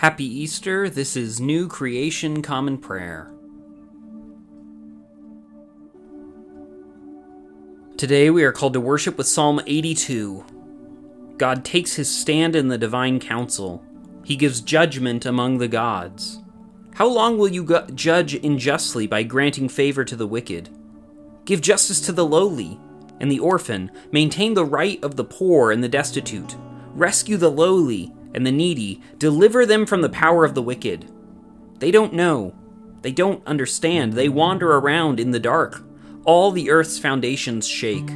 Happy 0.00 0.24
Easter. 0.24 0.88
This 0.88 1.14
is 1.14 1.42
New 1.42 1.68
Creation 1.68 2.40
Common 2.40 2.78
Prayer. 2.78 3.30
Today 7.98 8.30
we 8.30 8.42
are 8.42 8.50
called 8.50 8.72
to 8.72 8.80
worship 8.80 9.18
with 9.18 9.26
Psalm 9.26 9.60
82. 9.66 10.42
God 11.36 11.66
takes 11.66 11.96
his 11.96 12.10
stand 12.10 12.56
in 12.56 12.68
the 12.68 12.78
divine 12.78 13.20
council. 13.20 13.84
He 14.24 14.36
gives 14.36 14.62
judgment 14.62 15.26
among 15.26 15.58
the 15.58 15.68
gods. 15.68 16.38
How 16.94 17.06
long 17.06 17.36
will 17.36 17.48
you 17.48 17.62
go- 17.62 17.86
judge 17.94 18.32
unjustly 18.32 19.06
by 19.06 19.22
granting 19.22 19.68
favor 19.68 20.02
to 20.06 20.16
the 20.16 20.26
wicked? 20.26 20.70
Give 21.44 21.60
justice 21.60 22.00
to 22.06 22.12
the 22.12 22.24
lowly 22.24 22.80
and 23.20 23.30
the 23.30 23.40
orphan. 23.40 23.90
Maintain 24.12 24.54
the 24.54 24.64
right 24.64 24.98
of 25.04 25.16
the 25.16 25.24
poor 25.24 25.70
and 25.70 25.84
the 25.84 25.90
destitute. 25.90 26.56
Rescue 26.94 27.36
the 27.36 27.50
lowly 27.50 28.14
and 28.34 28.46
the 28.46 28.52
needy, 28.52 29.00
deliver 29.18 29.66
them 29.66 29.86
from 29.86 30.02
the 30.02 30.08
power 30.08 30.44
of 30.44 30.54
the 30.54 30.62
wicked. 30.62 31.10
They 31.78 31.90
don't 31.90 32.12
know. 32.12 32.54
They 33.02 33.12
don't 33.12 33.46
understand. 33.46 34.12
They 34.12 34.28
wander 34.28 34.76
around 34.76 35.18
in 35.18 35.30
the 35.30 35.40
dark. 35.40 35.82
All 36.24 36.50
the 36.50 36.70
earth's 36.70 36.98
foundations 36.98 37.66
shake. 37.66 38.10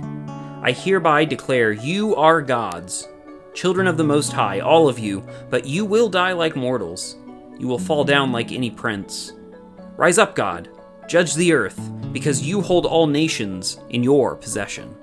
I 0.62 0.72
hereby 0.72 1.24
declare 1.24 1.72
you 1.72 2.14
are 2.16 2.42
gods, 2.42 3.08
children 3.54 3.86
of 3.86 3.96
the 3.96 4.04
Most 4.04 4.32
High, 4.32 4.60
all 4.60 4.88
of 4.88 4.98
you, 4.98 5.26
but 5.50 5.66
you 5.66 5.84
will 5.84 6.08
die 6.08 6.32
like 6.32 6.56
mortals. 6.56 7.16
You 7.58 7.68
will 7.68 7.78
fall 7.78 8.04
down 8.04 8.32
like 8.32 8.52
any 8.52 8.70
prince. 8.70 9.32
Rise 9.96 10.18
up, 10.18 10.34
God, 10.34 10.68
judge 11.06 11.34
the 11.34 11.52
earth, 11.52 11.80
because 12.12 12.42
you 12.42 12.60
hold 12.60 12.84
all 12.84 13.06
nations 13.06 13.78
in 13.90 14.02
your 14.02 14.36
possession. 14.36 14.94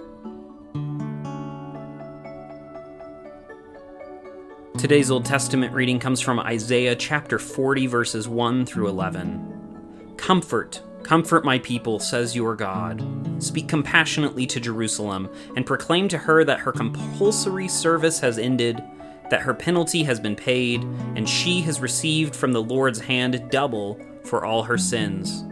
Today's 4.81 5.11
Old 5.11 5.25
Testament 5.25 5.75
reading 5.75 5.99
comes 5.99 6.21
from 6.21 6.39
Isaiah 6.39 6.95
chapter 6.95 7.37
40, 7.37 7.85
verses 7.85 8.27
1 8.27 8.65
through 8.65 8.87
11. 8.87 10.15
Comfort, 10.17 10.81
comfort 11.03 11.45
my 11.45 11.59
people, 11.59 11.99
says 11.99 12.35
your 12.35 12.55
God. 12.55 13.05
Speak 13.37 13.67
compassionately 13.67 14.47
to 14.47 14.59
Jerusalem, 14.59 15.29
and 15.55 15.67
proclaim 15.67 16.07
to 16.07 16.17
her 16.17 16.43
that 16.45 16.61
her 16.61 16.71
compulsory 16.71 17.67
service 17.67 18.19
has 18.21 18.39
ended, 18.39 18.81
that 19.29 19.41
her 19.41 19.53
penalty 19.53 20.01
has 20.01 20.19
been 20.19 20.35
paid, 20.35 20.81
and 21.15 21.29
she 21.29 21.61
has 21.61 21.79
received 21.79 22.35
from 22.35 22.51
the 22.51 22.63
Lord's 22.63 23.01
hand 23.01 23.51
double 23.51 23.99
for 24.23 24.43
all 24.43 24.63
her 24.63 24.79
sins. 24.79 25.45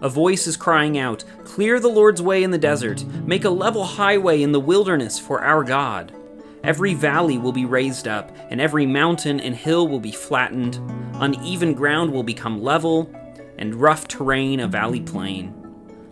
A 0.00 0.08
voice 0.08 0.46
is 0.46 0.56
crying 0.56 0.96
out, 0.96 1.24
Clear 1.42 1.80
the 1.80 1.88
Lord's 1.88 2.22
way 2.22 2.44
in 2.44 2.52
the 2.52 2.56
desert, 2.56 3.04
make 3.26 3.44
a 3.44 3.50
level 3.50 3.82
highway 3.82 4.42
in 4.42 4.52
the 4.52 4.60
wilderness 4.60 5.18
for 5.18 5.42
our 5.42 5.64
God. 5.64 6.14
Every 6.62 6.92
valley 6.92 7.38
will 7.38 7.52
be 7.52 7.64
raised 7.64 8.06
up, 8.06 8.36
and 8.50 8.60
every 8.60 8.84
mountain 8.84 9.40
and 9.40 9.54
hill 9.54 9.88
will 9.88 10.00
be 10.00 10.12
flattened. 10.12 10.78
Uneven 11.14 11.72
ground 11.72 12.12
will 12.12 12.22
become 12.22 12.62
level, 12.62 13.10
and 13.56 13.74
rough 13.74 14.06
terrain 14.06 14.60
a 14.60 14.68
valley 14.68 15.00
plain. 15.00 15.54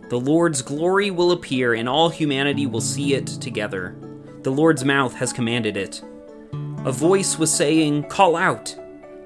The 0.09 0.19
Lord's 0.19 0.63
glory 0.63 1.11
will 1.11 1.31
appear, 1.31 1.75
and 1.75 1.87
all 1.87 2.09
humanity 2.09 2.65
will 2.65 2.81
see 2.81 3.13
it 3.13 3.27
together. 3.27 3.95
The 4.41 4.51
Lord's 4.51 4.83
mouth 4.83 5.13
has 5.15 5.31
commanded 5.31 5.77
it. 5.77 6.01
A 6.83 6.91
voice 6.91 7.37
was 7.37 7.53
saying, 7.53 8.05
Call 8.05 8.35
out! 8.35 8.75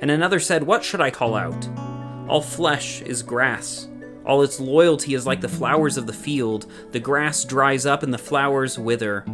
And 0.01 0.11
another 0.11 0.41
said, 0.41 0.63
What 0.63 0.83
should 0.83 0.99
I 0.99 1.09
call 1.09 1.35
out? 1.35 1.69
All 2.27 2.41
flesh 2.41 3.01
is 3.01 3.23
grass. 3.23 3.87
All 4.25 4.41
its 4.41 4.59
loyalty 4.59 5.13
is 5.13 5.25
like 5.25 5.39
the 5.39 5.47
flowers 5.47 5.95
of 5.95 6.05
the 6.05 6.13
field. 6.13 6.65
The 6.91 6.99
grass 6.99 7.45
dries 7.45 7.85
up 7.85 8.03
and 8.03 8.13
the 8.13 8.17
flowers 8.17 8.77
wither 8.77 9.25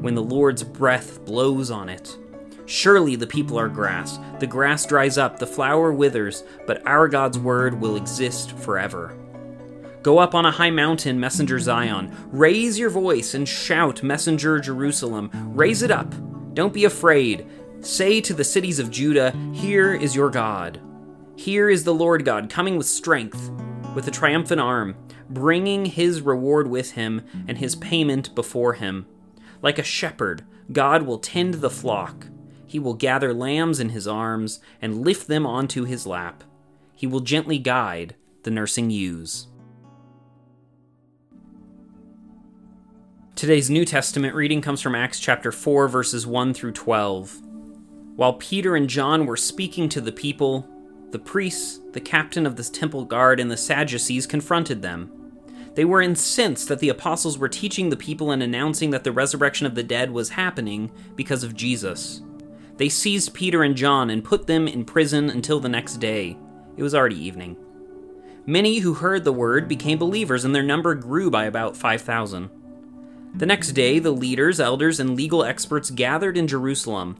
when 0.00 0.14
the 0.14 0.22
Lord's 0.22 0.62
breath 0.62 1.24
blows 1.24 1.70
on 1.70 1.88
it. 1.88 2.16
Surely 2.66 3.16
the 3.16 3.26
people 3.26 3.58
are 3.58 3.68
grass. 3.68 4.18
The 4.38 4.46
grass 4.46 4.86
dries 4.86 5.18
up, 5.18 5.38
the 5.38 5.46
flower 5.46 5.92
withers, 5.92 6.44
but 6.66 6.86
our 6.86 7.08
God's 7.08 7.38
word 7.38 7.80
will 7.80 7.96
exist 7.96 8.52
forever. 8.52 9.16
Go 10.02 10.18
up 10.18 10.34
on 10.34 10.46
a 10.46 10.50
high 10.50 10.70
mountain, 10.70 11.20
messenger 11.20 11.58
Zion. 11.58 12.16
Raise 12.30 12.78
your 12.78 12.88
voice 12.88 13.34
and 13.34 13.46
shout, 13.46 14.02
messenger 14.02 14.58
Jerusalem. 14.58 15.30
Raise 15.54 15.82
it 15.82 15.90
up. 15.90 16.14
Don't 16.54 16.72
be 16.72 16.84
afraid. 16.84 17.46
Say 17.80 18.20
to 18.22 18.32
the 18.32 18.44
cities 18.44 18.78
of 18.78 18.90
Judah, 18.90 19.32
Here 19.52 19.92
is 19.92 20.14
your 20.14 20.30
God. 20.30 20.80
Here 21.36 21.68
is 21.68 21.84
the 21.84 21.94
Lord 21.94 22.24
God, 22.24 22.48
coming 22.48 22.76
with 22.76 22.86
strength, 22.86 23.50
with 23.94 24.06
a 24.06 24.10
triumphant 24.10 24.60
arm, 24.60 24.94
bringing 25.28 25.86
his 25.86 26.22
reward 26.22 26.68
with 26.68 26.92
him 26.92 27.22
and 27.48 27.58
his 27.58 27.76
payment 27.76 28.34
before 28.34 28.74
him. 28.74 29.06
Like 29.62 29.78
a 29.78 29.82
shepherd, 29.82 30.44
God 30.72 31.02
will 31.02 31.18
tend 31.18 31.54
the 31.54 31.70
flock. 31.70 32.26
He 32.66 32.78
will 32.78 32.94
gather 32.94 33.34
lambs 33.34 33.80
in 33.80 33.90
his 33.90 34.06
arms 34.06 34.60
and 34.80 35.04
lift 35.04 35.26
them 35.26 35.44
onto 35.44 35.84
his 35.84 36.06
lap. 36.06 36.44
He 36.94 37.06
will 37.06 37.20
gently 37.20 37.58
guide 37.58 38.14
the 38.42 38.50
nursing 38.50 38.90
ewes. 38.90 39.48
Today's 43.34 43.70
New 43.70 43.84
Testament 43.84 44.34
reading 44.34 44.60
comes 44.60 44.82
from 44.82 44.94
Acts 44.94 45.18
chapter 45.18 45.50
4, 45.50 45.88
verses 45.88 46.26
1 46.26 46.54
through 46.54 46.72
12. 46.72 47.40
While 48.16 48.34
Peter 48.34 48.76
and 48.76 48.88
John 48.88 49.24
were 49.24 49.36
speaking 49.36 49.88
to 49.88 50.00
the 50.00 50.12
people, 50.12 50.68
the 51.10 51.18
priests, 51.18 51.80
the 51.92 52.00
captain 52.00 52.46
of 52.46 52.56
the 52.56 52.64
temple 52.64 53.04
guard, 53.04 53.40
and 53.40 53.50
the 53.50 53.56
Sadducees 53.56 54.26
confronted 54.26 54.82
them. 54.82 55.19
They 55.74 55.84
were 55.84 56.02
incensed 56.02 56.68
that 56.68 56.80
the 56.80 56.88
apostles 56.88 57.38
were 57.38 57.48
teaching 57.48 57.90
the 57.90 57.96
people 57.96 58.32
and 58.32 58.42
announcing 58.42 58.90
that 58.90 59.04
the 59.04 59.12
resurrection 59.12 59.66
of 59.66 59.74
the 59.74 59.82
dead 59.82 60.10
was 60.10 60.30
happening 60.30 60.90
because 61.14 61.44
of 61.44 61.54
Jesus. 61.54 62.22
They 62.76 62.88
seized 62.88 63.34
Peter 63.34 63.62
and 63.62 63.76
John 63.76 64.10
and 64.10 64.24
put 64.24 64.46
them 64.46 64.66
in 64.66 64.84
prison 64.84 65.30
until 65.30 65.60
the 65.60 65.68
next 65.68 65.96
day. 65.96 66.36
It 66.76 66.82
was 66.82 66.94
already 66.94 67.22
evening. 67.22 67.56
Many 68.46 68.78
who 68.78 68.94
heard 68.94 69.24
the 69.24 69.32
word 69.32 69.68
became 69.68 69.98
believers, 69.98 70.44
and 70.44 70.54
their 70.54 70.62
number 70.62 70.94
grew 70.94 71.30
by 71.30 71.44
about 71.44 71.76
5,000. 71.76 72.50
The 73.34 73.46
next 73.46 73.72
day, 73.72 73.98
the 73.98 74.10
leaders, 74.10 74.58
elders, 74.58 74.98
and 74.98 75.14
legal 75.14 75.44
experts 75.44 75.90
gathered 75.90 76.36
in 76.36 76.48
Jerusalem, 76.48 77.16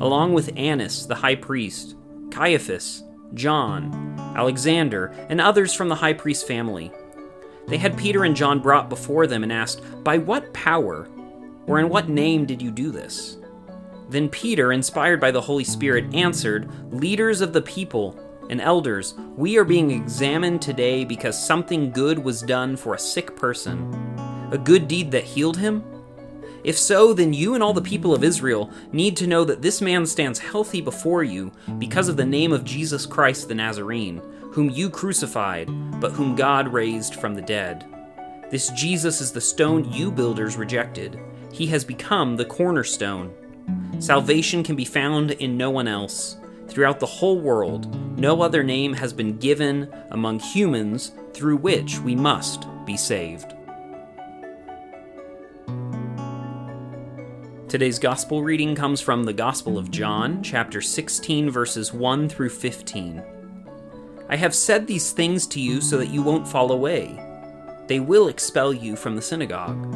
along 0.00 0.34
with 0.34 0.52
Annas, 0.56 1.06
the 1.06 1.14
high 1.14 1.36
priest, 1.36 1.96
Caiaphas, 2.30 3.02
John, 3.32 4.14
Alexander, 4.36 5.06
and 5.30 5.40
others 5.40 5.72
from 5.72 5.88
the 5.88 5.94
high 5.94 6.12
priest 6.12 6.46
family. 6.46 6.92
They 7.66 7.78
had 7.78 7.96
Peter 7.96 8.24
and 8.24 8.36
John 8.36 8.60
brought 8.60 8.88
before 8.88 9.26
them 9.26 9.42
and 9.42 9.52
asked, 9.52 9.82
By 10.04 10.18
what 10.18 10.52
power 10.52 11.08
or 11.66 11.78
in 11.78 11.88
what 11.88 12.08
name 12.08 12.44
did 12.44 12.60
you 12.60 12.70
do 12.70 12.90
this? 12.90 13.38
Then 14.10 14.28
Peter, 14.28 14.72
inspired 14.72 15.20
by 15.20 15.30
the 15.30 15.40
Holy 15.40 15.64
Spirit, 15.64 16.14
answered, 16.14 16.70
Leaders 16.92 17.40
of 17.40 17.52
the 17.52 17.62
people 17.62 18.18
and 18.50 18.60
elders, 18.60 19.14
we 19.36 19.56
are 19.56 19.64
being 19.64 19.90
examined 19.90 20.60
today 20.60 21.04
because 21.04 21.42
something 21.42 21.90
good 21.90 22.18
was 22.18 22.42
done 22.42 22.76
for 22.76 22.94
a 22.94 22.98
sick 22.98 23.34
person. 23.34 23.92
A 24.52 24.58
good 24.58 24.86
deed 24.86 25.10
that 25.12 25.24
healed 25.24 25.56
him? 25.56 25.82
If 26.64 26.78
so, 26.78 27.12
then 27.12 27.32
you 27.32 27.54
and 27.54 27.62
all 27.62 27.74
the 27.74 27.82
people 27.82 28.14
of 28.14 28.24
Israel 28.24 28.70
need 28.92 29.16
to 29.18 29.26
know 29.26 29.44
that 29.44 29.62
this 29.62 29.80
man 29.80 30.06
stands 30.06 30.38
healthy 30.38 30.80
before 30.80 31.22
you 31.22 31.52
because 31.78 32.08
of 32.08 32.16
the 32.16 32.24
name 32.24 32.52
of 32.52 32.64
Jesus 32.64 33.04
Christ 33.04 33.48
the 33.48 33.54
Nazarene 33.54 34.22
whom 34.54 34.70
you 34.70 34.88
crucified, 34.88 35.68
but 36.00 36.12
whom 36.12 36.36
God 36.36 36.72
raised 36.72 37.16
from 37.16 37.34
the 37.34 37.42
dead. 37.42 37.84
This 38.52 38.70
Jesus 38.70 39.20
is 39.20 39.32
the 39.32 39.40
stone 39.40 39.92
you 39.92 40.12
builders 40.12 40.56
rejected. 40.56 41.18
He 41.52 41.66
has 41.66 41.84
become 41.84 42.36
the 42.36 42.44
cornerstone. 42.44 43.34
Salvation 43.98 44.62
can 44.62 44.76
be 44.76 44.84
found 44.84 45.32
in 45.32 45.56
no 45.56 45.70
one 45.70 45.88
else. 45.88 46.36
Throughout 46.68 47.00
the 47.00 47.06
whole 47.06 47.40
world, 47.40 47.92
no 48.16 48.42
other 48.42 48.62
name 48.62 48.92
has 48.92 49.12
been 49.12 49.38
given 49.38 49.92
among 50.12 50.38
humans 50.38 51.10
through 51.32 51.56
which 51.56 51.98
we 51.98 52.14
must 52.14 52.68
be 52.86 52.96
saved. 52.96 53.54
Today's 57.66 57.98
gospel 57.98 58.44
reading 58.44 58.76
comes 58.76 59.00
from 59.00 59.24
the 59.24 59.32
Gospel 59.32 59.78
of 59.78 59.90
John, 59.90 60.44
chapter 60.44 60.80
16, 60.80 61.50
verses 61.50 61.92
1 61.92 62.28
through 62.28 62.50
15. 62.50 63.20
I 64.28 64.36
have 64.36 64.54
said 64.54 64.86
these 64.86 65.12
things 65.12 65.46
to 65.48 65.60
you 65.60 65.80
so 65.80 65.98
that 65.98 66.08
you 66.08 66.22
won't 66.22 66.48
fall 66.48 66.72
away. 66.72 67.18
They 67.86 68.00
will 68.00 68.28
expel 68.28 68.72
you 68.72 68.96
from 68.96 69.16
the 69.16 69.22
synagogue. 69.22 69.94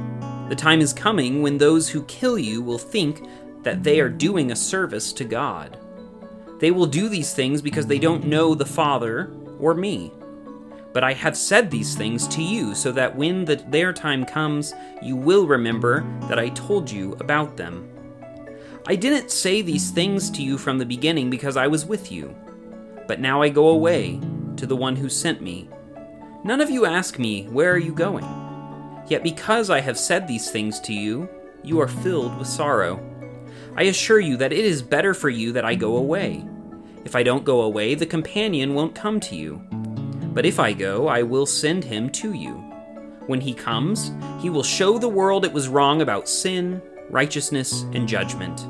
The 0.49 0.57
time 0.57 0.81
is 0.81 0.93
coming 0.93 1.43
when 1.43 1.57
those 1.57 1.89
who 1.89 2.03
kill 2.05 2.39
you 2.39 2.61
will 2.61 2.79
think 2.79 3.27
that 3.63 3.83
they 3.83 4.01
are 4.01 4.11
doing 4.11 4.51
a 4.51 4.57
service 4.57 5.13
to 5.15 5.25
God. 5.25 5.79
They 6.59 6.71
will 6.71 6.87
do 6.87 7.09
these 7.09 7.33
things 7.33 7.63
because 7.63 7.87
they 7.87 7.99
don't 7.99 8.27
know 8.27 8.55
the 8.55 8.67
Father 8.67 9.33
or 9.59 9.75
me. 9.75 10.13
But 10.93 11.05
I 11.05 11.13
have 11.13 11.37
said 11.37 11.71
these 11.71 11.95
things 11.95 12.27
to 12.29 12.43
you 12.43 12.75
so 12.75 12.93
that 12.93 13.15
when 13.15 13.45
the, 13.45 13.57
their 13.57 13.93
time 13.93 14.25
comes, 14.25 14.75
you 15.03 15.17
will 15.17 15.47
remember 15.47 16.05
that 16.29 16.39
I 16.39 16.49
told 16.51 16.91
you 16.91 17.13
about 17.21 17.57
them. 17.57 17.89
I 18.87 18.97
didn't 18.97 19.31
say 19.31 19.63
these 19.63 19.91
things 19.91 20.31
to 20.31 20.43
you 20.43 20.59
from 20.59 20.79
the 20.79 20.87
beginning 20.87 21.31
because 21.31 21.57
I 21.57 21.67
was 21.67 21.87
with 21.87 22.11
you. 22.11 22.35
But 23.08 23.19
now 23.19 23.43
I 23.43 23.49
go 23.49 23.70
away 23.70 24.20
to 24.56 24.66
the 24.66 24.76
one 24.76 24.94
who 24.94 25.08
sent 25.08 25.43
me. 25.43 25.69
None 26.44 26.60
of 26.60 26.70
you 26.70 26.87
ask 26.87 27.19
me, 27.19 27.46
Where 27.46 27.72
are 27.72 27.78
you 27.78 27.93
going? 27.93 28.26
Yet 29.08 29.25
because 29.25 29.70
I 29.70 29.81
have 29.81 29.99
said 29.99 30.28
these 30.28 30.50
things 30.50 30.78
to 30.81 30.93
you, 30.93 31.28
you 31.64 31.81
are 31.81 31.88
filled 31.88 32.38
with 32.38 32.46
sorrow. 32.46 33.00
I 33.76 33.84
assure 33.84 34.20
you 34.20 34.37
that 34.37 34.52
it 34.52 34.64
is 34.64 34.82
better 34.82 35.14
for 35.14 35.31
you 35.31 35.52
that 35.52 35.64
I 35.64 35.75
go 35.75 35.96
away. 35.96 36.44
If 37.05 37.16
I 37.16 37.22
don't 37.22 37.44
go 37.44 37.62
away, 37.62 37.94
the 37.94 38.06
companion 38.06 38.75
won't 38.75 38.94
come 38.94 39.19
to 39.20 39.37
you. 39.37 39.62
But 40.34 40.44
if 40.44 40.60
I 40.60 40.72
go, 40.72 41.08
I 41.08 41.22
will 41.22 41.46
send 41.46 41.84
him 41.84 42.10
to 42.10 42.34
you. 42.34 42.55
When 43.26 43.40
he 43.40 43.55
comes, 43.55 44.12
he 44.40 44.50
will 44.50 44.62
show 44.62 44.99
the 44.99 45.08
world 45.08 45.44
it 45.44 45.52
was 45.52 45.69
wrong 45.69 46.02
about 46.02 46.28
sin, 46.28 46.82
righteousness, 47.10 47.82
and 47.94 48.06
judgment. 48.06 48.66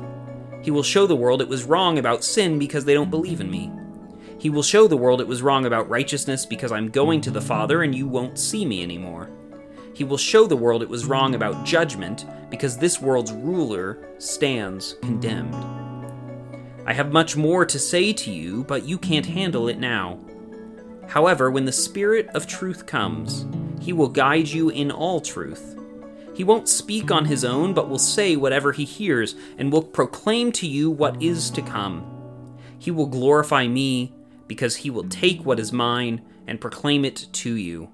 He 0.61 0.71
will 0.71 0.83
show 0.83 1.07
the 1.07 1.15
world 1.15 1.41
it 1.41 1.47
was 1.47 1.63
wrong 1.65 1.97
about 1.97 2.23
sin 2.23 2.57
because 2.57 2.85
they 2.85 2.93
don't 2.93 3.11
believe 3.11 3.41
in 3.41 3.51
me. 3.51 3.71
He 4.39 4.49
will 4.49 4.63
show 4.63 4.87
the 4.87 4.97
world 4.97 5.19
it 5.19 5.27
was 5.27 5.41
wrong 5.41 5.65
about 5.65 5.89
righteousness 5.89 6.45
because 6.45 6.71
I'm 6.71 6.89
going 6.89 7.19
to 7.21 7.31
the 7.31 7.41
Father 7.41 7.83
and 7.83 7.93
you 7.93 8.07
won't 8.07 8.39
see 8.39 8.65
me 8.65 8.81
anymore. 8.81 9.29
He 9.93 10.05
will 10.05 10.17
show 10.17 10.47
the 10.47 10.55
world 10.55 10.81
it 10.81 10.87
was 10.87 11.05
wrong 11.05 11.35
about 11.35 11.65
judgment 11.65 12.25
because 12.49 12.77
this 12.77 13.01
world's 13.01 13.33
ruler 13.33 14.07
stands 14.17 14.95
condemned. 15.01 15.53
I 16.85 16.93
have 16.93 17.11
much 17.11 17.35
more 17.35 17.65
to 17.65 17.77
say 17.77 18.13
to 18.13 18.31
you, 18.31 18.63
but 18.63 18.85
you 18.85 18.97
can't 18.97 19.25
handle 19.25 19.67
it 19.67 19.77
now. 19.77 20.19
However, 21.09 21.51
when 21.51 21.65
the 21.65 21.71
Spirit 21.73 22.29
of 22.29 22.47
truth 22.47 22.85
comes, 22.85 23.45
he 23.81 23.91
will 23.91 24.07
guide 24.07 24.47
you 24.47 24.69
in 24.69 24.89
all 24.89 25.19
truth. 25.19 25.77
He 26.33 26.45
won't 26.45 26.69
speak 26.69 27.11
on 27.11 27.25
his 27.25 27.43
own, 27.43 27.73
but 27.73 27.89
will 27.89 27.99
say 27.99 28.37
whatever 28.37 28.71
he 28.71 28.85
hears, 28.85 29.35
and 29.57 29.69
will 29.69 29.83
proclaim 29.83 30.53
to 30.53 30.67
you 30.67 30.89
what 30.89 31.21
is 31.21 31.49
to 31.51 31.61
come. 31.61 32.05
He 32.77 32.89
will 32.89 33.07
glorify 33.07 33.67
me, 33.67 34.13
because 34.49 34.75
he 34.77 34.89
will 34.89 35.07
take 35.07 35.45
what 35.45 35.59
is 35.59 35.71
mine 35.71 36.25
and 36.47 36.59
proclaim 36.59 37.05
it 37.05 37.27
to 37.31 37.55
you. 37.55 37.89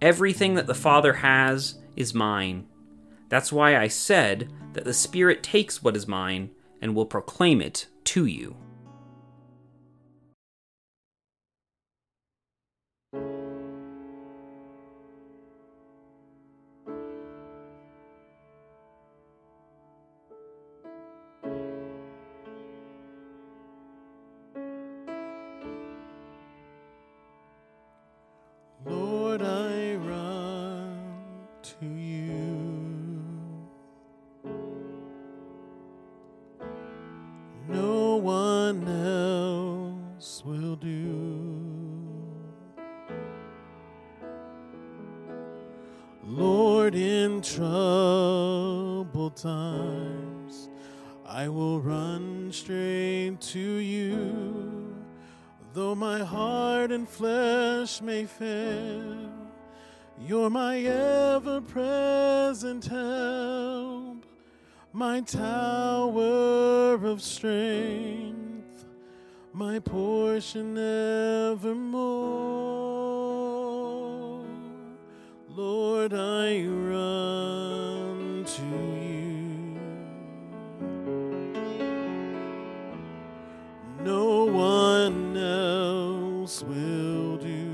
Everything 0.00 0.54
that 0.54 0.66
the 0.66 0.74
Father 0.74 1.12
has 1.12 1.80
is 1.96 2.14
mine. 2.14 2.66
That's 3.28 3.52
why 3.52 3.76
I 3.76 3.88
said 3.88 4.50
that 4.72 4.84
the 4.84 4.94
Spirit 4.94 5.42
takes 5.42 5.82
what 5.82 5.96
is 5.96 6.06
mine 6.06 6.50
and 6.80 6.94
will 6.94 7.04
proclaim 7.04 7.60
it 7.60 7.88
to 8.04 8.26
you. 8.26 8.56
I 51.42 51.48
will 51.48 51.80
run 51.80 52.52
straight 52.52 53.40
to 53.40 53.58
you. 53.58 54.94
Though 55.72 55.96
my 55.96 56.20
heart 56.20 56.92
and 56.92 57.08
flesh 57.08 58.00
may 58.00 58.26
fail, 58.26 59.28
you're 60.20 60.50
my 60.50 60.78
ever 60.78 61.60
present 61.60 62.84
help, 62.84 64.24
my 64.92 65.20
tower 65.22 66.94
of 67.04 67.20
strength, 67.20 68.84
my 69.52 69.80
portion 69.80 70.78
evermore. 70.78 71.72
Lord, 75.48 76.12
I 76.14 76.64
run 76.66 78.01
No 84.04 84.46
one 84.46 85.36
else 85.36 86.62
will 86.64 87.36
do. 87.36 87.70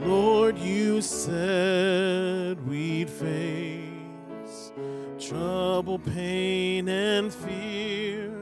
Lord, 0.00 0.58
you 0.58 1.00
said 1.00 2.66
we'd 2.66 3.08
face 3.08 4.72
trouble, 5.20 6.00
pain, 6.00 6.88
and 6.88 7.32
fear, 7.32 8.32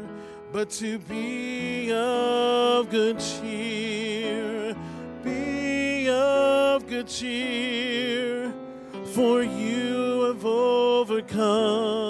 but 0.51 0.71
to 0.71 0.99
be 0.99 1.93
of 1.93 2.89
good 2.89 3.21
cheer, 3.21 4.75
be 5.23 6.09
of 6.09 6.87
good 6.87 7.07
cheer, 7.07 8.55
for 9.13 9.43
you 9.43 10.23
have 10.23 10.45
overcome 10.47 12.06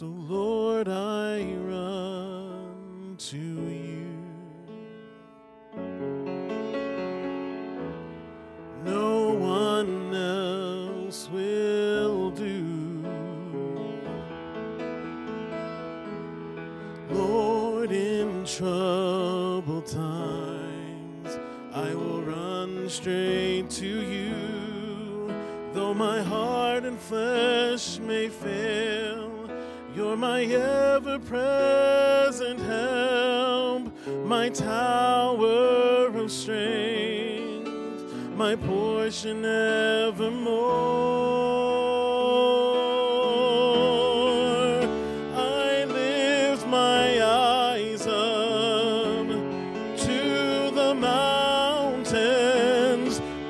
So, 0.00 0.06
Lord, 0.06 0.88
I 0.88 1.42
run 1.42 3.16
to 3.18 3.36
you. 3.36 4.06
No 8.82 9.34
one 9.34 10.14
else 10.14 11.28
will 11.28 12.30
do. 12.30 13.04
Lord, 17.10 17.92
in 17.92 18.46
troubled 18.46 19.84
times, 19.84 21.38
I 21.74 21.94
will 21.94 22.22
run 22.22 22.88
straight 22.88 23.68
to 23.68 23.86
you. 23.86 25.30
Though 25.74 25.92
my 25.92 26.22
heart 26.22 26.86
and 26.86 26.98
flesh 26.98 27.98
may 27.98 28.30
fail, 28.30 29.19
you're 30.00 30.16
my 30.16 30.42
ever 30.44 31.18
present 31.18 32.58
help, 32.60 33.92
my 34.24 34.48
tower 34.48 36.06
of 36.06 36.32
strength, 36.32 37.68
my 38.34 38.56
portion 38.56 39.44
evermore. 39.44 40.70
I 45.36 45.84
lift 45.84 46.66
my 46.66 47.22
eyes 47.22 48.06
up 48.06 49.26
to 50.06 50.70
the 50.80 50.94
mountains. 50.94 52.40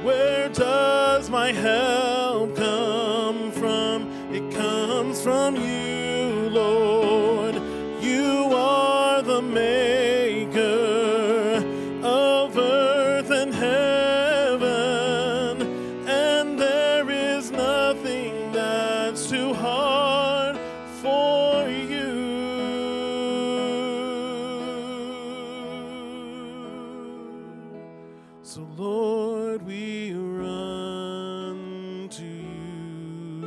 Where 0.02 0.49
does 0.49 1.30
my 1.30 1.52
help 1.52 1.89
So, 28.52 28.66
Lord, 28.76 29.62
we 29.62 30.12
run 30.12 32.09
to 32.11 32.25
you. 32.25 33.47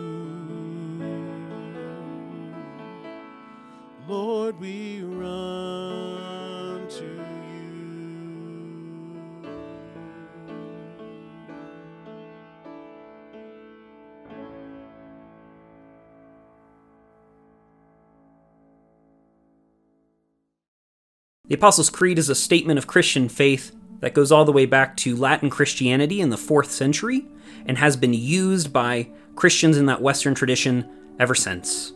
Lord, 4.07 4.57
we 4.61 5.01
run 5.03 6.87
to 6.87 7.03
you. 7.03 7.19
The 21.49 21.55
Apostles' 21.55 21.89
Creed 21.89 22.17
is 22.17 22.29
a 22.29 22.35
statement 22.35 22.77
of 22.79 22.87
Christian 22.87 23.27
faith 23.27 23.75
that 24.03 24.13
goes 24.13 24.33
all 24.33 24.43
the 24.43 24.51
way 24.51 24.65
back 24.65 24.97
to 24.97 25.15
Latin 25.15 25.49
Christianity 25.49 26.19
in 26.19 26.29
the 26.29 26.35
4th 26.35 26.65
century 26.65 27.25
and 27.65 27.77
has 27.77 27.95
been 27.95 28.13
used 28.13 28.73
by 28.73 29.07
Christians 29.37 29.77
in 29.77 29.85
that 29.85 30.01
Western 30.01 30.35
tradition 30.35 30.89
ever 31.21 31.33
since. 31.33 31.93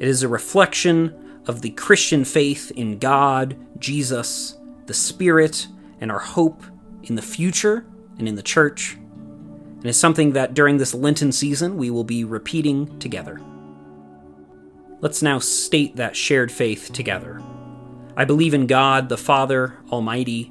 It 0.00 0.08
is 0.08 0.24
a 0.24 0.28
reflection 0.28 1.40
of 1.46 1.62
the 1.62 1.70
Christian 1.70 2.24
faith 2.24 2.72
in 2.72 2.98
God, 2.98 3.56
Jesus, 3.78 4.58
the 4.86 4.92
Spirit, 4.92 5.68
and 6.00 6.10
our 6.10 6.18
hope 6.18 6.64
in 7.04 7.14
the 7.14 7.22
future 7.22 7.86
and 8.18 8.26
in 8.26 8.34
the 8.34 8.42
church, 8.42 8.96
and 8.96 9.86
is 9.86 9.96
something 9.96 10.32
that 10.32 10.52
during 10.52 10.78
this 10.78 10.94
Lenten 10.94 11.30
season 11.30 11.76
we 11.76 11.90
will 11.90 12.02
be 12.02 12.24
repeating 12.24 12.98
together. 12.98 13.40
Let's 15.00 15.22
now 15.22 15.38
state 15.38 15.94
that 15.94 16.16
shared 16.16 16.50
faith 16.50 16.92
together. 16.92 17.40
I 18.16 18.24
believe 18.24 18.52
in 18.52 18.66
God, 18.66 19.08
the 19.08 19.16
Father 19.16 19.78
Almighty, 19.92 20.50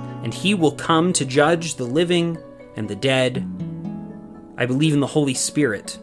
and 0.23 0.33
he 0.33 0.53
will 0.53 0.71
come 0.71 1.13
to 1.13 1.25
judge 1.25 1.75
the 1.75 1.85
living 1.85 2.37
and 2.75 2.87
the 2.87 2.95
dead. 2.95 3.47
I 4.57 4.65
believe 4.65 4.93
in 4.93 4.99
the 4.99 5.07
Holy 5.07 5.33
Spirit, 5.33 5.97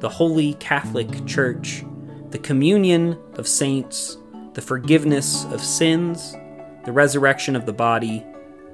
the 0.00 0.08
Holy 0.08 0.54
Catholic 0.54 1.26
Church, 1.26 1.84
the 2.30 2.38
communion 2.38 3.18
of 3.34 3.46
saints, 3.46 4.16
the 4.54 4.62
forgiveness 4.62 5.44
of 5.46 5.62
sins, 5.62 6.36
the 6.84 6.92
resurrection 6.92 7.54
of 7.54 7.66
the 7.66 7.72
body, 7.72 8.24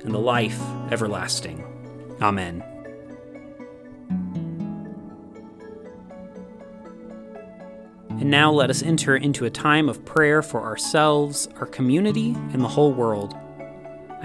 and 0.02 0.14
the 0.14 0.18
life 0.18 0.60
everlasting. 0.90 1.64
Amen. 2.22 2.62
And 8.08 8.30
now 8.30 8.50
let 8.50 8.70
us 8.70 8.82
enter 8.82 9.16
into 9.16 9.44
a 9.44 9.50
time 9.50 9.90
of 9.90 10.04
prayer 10.06 10.40
for 10.40 10.62
ourselves, 10.62 11.48
our 11.60 11.66
community, 11.66 12.34
and 12.52 12.62
the 12.62 12.68
whole 12.68 12.92
world. 12.92 13.34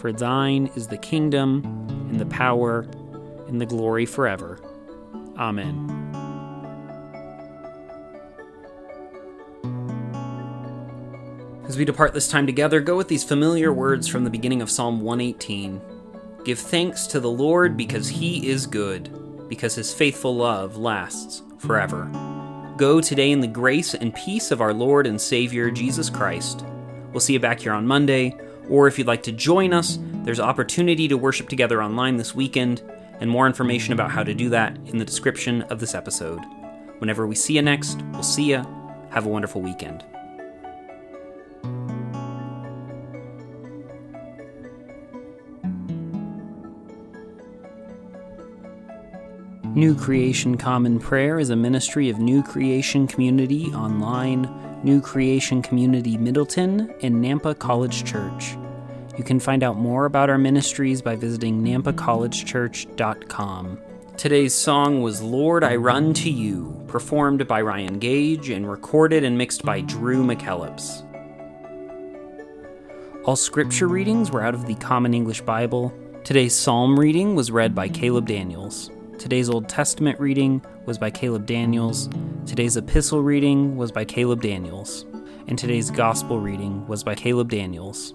For 0.00 0.12
thine 0.14 0.70
is 0.76 0.86
the 0.86 0.96
kingdom, 0.96 1.62
and 2.08 2.18
the 2.18 2.24
power, 2.24 2.86
and 3.48 3.60
the 3.60 3.66
glory 3.66 4.06
forever. 4.06 4.58
Amen. 5.36 5.90
As 11.68 11.76
we 11.76 11.84
depart 11.84 12.14
this 12.14 12.28
time 12.28 12.46
together, 12.46 12.80
go 12.80 12.96
with 12.96 13.08
these 13.08 13.22
familiar 13.22 13.74
words 13.74 14.08
from 14.08 14.24
the 14.24 14.30
beginning 14.30 14.62
of 14.62 14.70
Psalm 14.70 15.02
118 15.02 15.82
Give 16.46 16.58
thanks 16.58 17.06
to 17.08 17.20
the 17.20 17.30
Lord 17.30 17.76
because 17.76 18.08
he 18.08 18.48
is 18.48 18.66
good, 18.66 19.48
because 19.50 19.74
his 19.74 19.92
faithful 19.92 20.34
love 20.34 20.78
lasts 20.78 21.42
forever. 21.58 22.10
Go 22.78 23.02
today 23.02 23.32
in 23.32 23.40
the 23.40 23.46
grace 23.46 23.92
and 23.92 24.14
peace 24.14 24.50
of 24.50 24.62
our 24.62 24.72
Lord 24.72 25.06
and 25.06 25.20
Savior, 25.20 25.70
Jesus 25.70 26.08
Christ. 26.08 26.64
We'll 27.12 27.20
see 27.20 27.34
you 27.34 27.40
back 27.40 27.60
here 27.60 27.74
on 27.74 27.86
Monday 27.86 28.34
or 28.70 28.86
if 28.86 28.96
you'd 28.96 29.06
like 29.06 29.24
to 29.24 29.32
join 29.32 29.74
us, 29.74 29.98
there's 30.24 30.40
opportunity 30.40 31.08
to 31.08 31.18
worship 31.18 31.48
together 31.48 31.82
online 31.82 32.16
this 32.16 32.34
weekend, 32.34 32.82
and 33.20 33.28
more 33.28 33.46
information 33.46 33.92
about 33.92 34.10
how 34.10 34.22
to 34.22 34.32
do 34.32 34.48
that 34.48 34.76
in 34.86 34.96
the 34.96 35.04
description 35.04 35.62
of 35.62 35.80
this 35.80 35.94
episode. 35.94 36.40
Whenever 36.98 37.26
we 37.26 37.34
see 37.34 37.54
you 37.54 37.62
next, 37.62 38.00
we'll 38.12 38.22
see 38.22 38.44
you. 38.44 38.64
Have 39.10 39.26
a 39.26 39.28
wonderful 39.28 39.60
weekend. 39.60 40.04
New 49.74 49.94
Creation 49.94 50.56
Common 50.56 50.98
Prayer 50.98 51.38
is 51.38 51.50
a 51.50 51.56
ministry 51.56 52.10
of 52.10 52.18
New 52.18 52.42
Creation 52.42 53.06
Community 53.06 53.66
Online, 53.66 54.48
New 54.82 55.00
Creation 55.00 55.62
Community 55.62 56.18
Middleton, 56.18 56.92
and 57.02 57.14
Nampa 57.16 57.58
College 57.58 58.04
Church. 58.04 58.56
You 59.20 59.24
can 59.24 59.38
find 59.38 59.62
out 59.62 59.76
more 59.76 60.06
about 60.06 60.30
our 60.30 60.38
ministries 60.38 61.02
by 61.02 61.14
visiting 61.14 61.62
nampacollegechurch.com. 61.62 63.78
Today's 64.16 64.54
song 64.54 65.02
was 65.02 65.20
Lord, 65.20 65.62
I 65.62 65.76
Run 65.76 66.14
to 66.14 66.30
You, 66.30 66.82
performed 66.88 67.46
by 67.46 67.60
Ryan 67.60 67.98
Gage 67.98 68.48
and 68.48 68.66
recorded 68.66 69.22
and 69.22 69.36
mixed 69.36 69.62
by 69.62 69.82
Drew 69.82 70.24
McKellips. 70.24 71.04
All 73.26 73.36
scripture 73.36 73.88
readings 73.88 74.30
were 74.30 74.42
out 74.42 74.54
of 74.54 74.64
the 74.64 74.76
Common 74.76 75.12
English 75.12 75.42
Bible. 75.42 75.92
Today's 76.24 76.56
psalm 76.56 76.98
reading 76.98 77.34
was 77.34 77.50
read 77.50 77.74
by 77.74 77.90
Caleb 77.90 78.26
Daniels. 78.26 78.90
Today's 79.18 79.50
Old 79.50 79.68
Testament 79.68 80.18
reading 80.18 80.64
was 80.86 80.96
by 80.96 81.10
Caleb 81.10 81.44
Daniels. 81.44 82.08
Today's 82.46 82.78
epistle 82.78 83.20
reading 83.20 83.76
was 83.76 83.92
by 83.92 84.06
Caleb 84.06 84.40
Daniels. 84.40 85.04
And 85.46 85.58
today's 85.58 85.90
gospel 85.90 86.40
reading 86.40 86.86
was 86.86 87.04
by 87.04 87.14
Caleb 87.14 87.50
Daniels. 87.50 88.14